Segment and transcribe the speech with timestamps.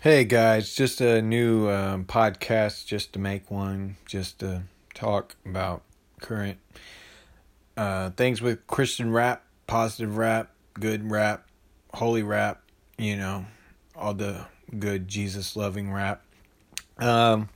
[0.00, 5.82] Hey guys, just a new um, podcast just to make one, just to talk about
[6.20, 6.58] current
[7.78, 11.48] uh, things with Christian rap, positive rap, good rap,
[11.94, 12.60] holy rap,
[12.98, 13.46] you know,
[13.96, 14.44] all the
[14.78, 16.22] good Jesus loving rap.
[16.98, 17.48] Um,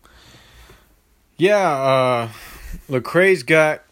[1.36, 2.28] yeah, uh,
[2.88, 3.82] Lecrae's got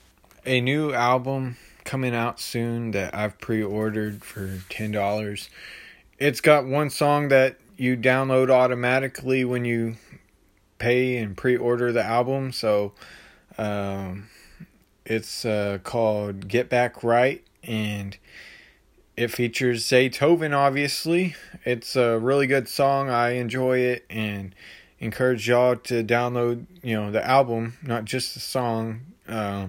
[0.46, 5.48] a new album coming out soon that I've pre ordered for $10.
[6.18, 9.96] It's got one song that you download automatically when you
[10.78, 12.52] pay and pre-order the album.
[12.52, 12.92] So
[13.56, 14.28] um,
[15.06, 18.18] it's uh, called "Get Back Right," and
[19.16, 20.54] it features Zaytoven.
[20.54, 23.08] Obviously, it's a really good song.
[23.08, 24.54] I enjoy it and
[24.98, 26.66] encourage y'all to download.
[26.82, 29.00] You know the album, not just the song.
[29.28, 29.68] Uh,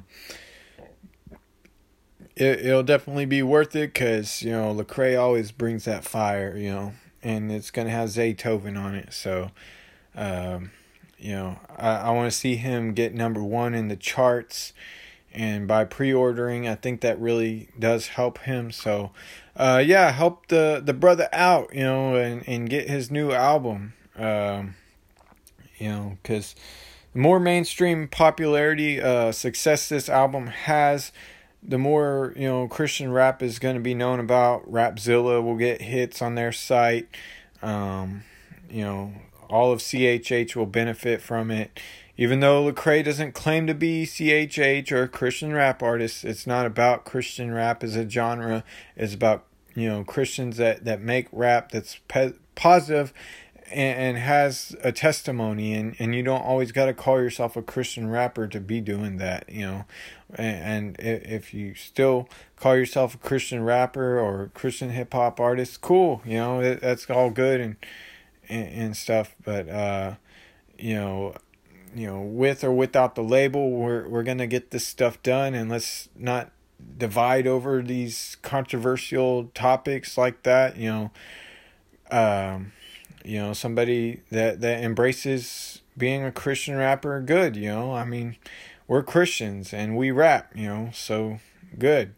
[2.36, 6.58] it, it'll definitely be worth it because you know Lecrae always brings that fire.
[6.58, 9.14] You know and it's gonna have Zaytoven on it.
[9.14, 9.52] So,
[10.16, 10.72] um,
[11.18, 14.74] you know, I, I want to see him get number one in the charts,
[15.34, 18.72] and by pre-ordering, I think that really does help him.
[18.72, 19.12] So,
[19.56, 23.94] uh, yeah, help the the brother out, you know, and and get his new album.
[24.16, 24.76] Um,
[25.78, 26.56] you know, because
[27.14, 31.12] the more mainstream popularity, uh, success this album has
[31.62, 34.70] the more you know Christian rap is going to be known about.
[34.72, 37.08] Rapzilla will get hits on their site.
[37.62, 38.24] Um,
[38.70, 39.14] you know,
[39.50, 41.80] all of CHH will benefit from it.
[42.18, 46.66] Even though Lecrae doesn't claim to be CHH or a Christian rap artist, it's not
[46.66, 48.64] about Christian rap as a genre.
[48.96, 53.14] It's about you know Christians that that make rap that's pe- positive
[53.72, 58.10] and, has a testimony and, and you don't always got to call yourself a christian
[58.10, 59.86] rapper to be doing that you know?
[60.36, 66.36] And, if you still call yourself a christian rapper or christian hip-hop artist cool you
[66.36, 66.76] know?
[66.76, 67.76] That's all good and,
[68.48, 70.16] and and stuff but uh
[70.78, 71.36] you know
[71.96, 75.54] you know with or without the label we're we're going to get this stuff done
[75.54, 76.52] and let's not
[76.98, 81.12] divide over these controversial topics like that you know?
[82.12, 82.72] Um
[83.24, 87.94] you know somebody that that embraces being a christian rapper good you know.
[87.94, 88.38] I mean
[88.88, 91.40] we're christians and we rap you know so
[91.78, 92.14] good.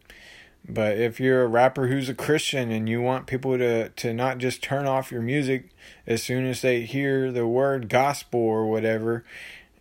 [0.68, 4.38] But if you're a rapper who's a christian and you want people to to not
[4.38, 5.70] just turn off your music
[6.06, 9.24] as soon as they hear the word gospel or whatever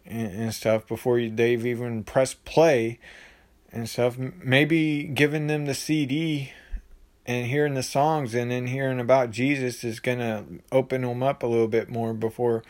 [0.06, 3.00] and, and stuff before you, they've even pressed play
[3.72, 6.52] and stuff maybe giving them the cd
[7.26, 11.44] and hearing the songs and then hearing about Jesus is going to open them up
[11.44, 12.64] a little bit more before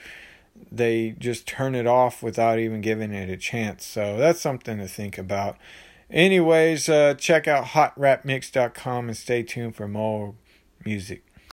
[0.72, 3.86] they just turn it off without even giving it a chance.
[3.86, 5.58] So that's something to think about.
[6.10, 10.36] Anyways, uh, check out hotrapmix.com and stay tuned for more
[10.86, 11.24] music.